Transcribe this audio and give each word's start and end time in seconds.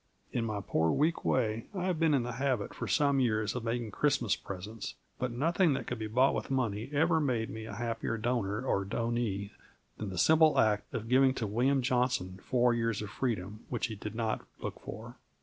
In 0.33 0.45
my 0.47 0.61
poor, 0.61 0.89
weak 0.89 1.23
way 1.23 1.67
I 1.75 1.83
have 1.83 1.99
been 1.99 2.15
in 2.15 2.23
the 2.23 2.31
habit 2.31 2.73
for 2.73 2.87
some 2.87 3.19
years 3.19 3.53
of 3.53 3.63
making 3.63 3.91
Christmas 3.91 4.35
presents, 4.35 4.95
but 5.19 5.31
nothing 5.31 5.73
that 5.73 5.85
could 5.85 5.99
be 5.99 6.07
bought 6.07 6.33
with 6.33 6.49
money 6.49 6.89
ever 6.91 7.19
made 7.19 7.51
me 7.51 7.65
a 7.65 7.75
happier 7.75 8.17
donor 8.17 8.65
or 8.65 8.83
donee 8.83 9.51
than 9.99 10.09
the 10.09 10.17
simple 10.17 10.57
act 10.57 10.91
of 10.91 11.07
giving 11.07 11.35
to 11.35 11.45
William 11.45 11.83
Johnson 11.83 12.39
four 12.41 12.73
years 12.73 13.03
of 13.03 13.11
freedom 13.11 13.59
which 13.69 13.85
he 13.89 13.95
did 13.95 14.15
not 14.15 14.41
look 14.59 14.79
for. 14.79 15.17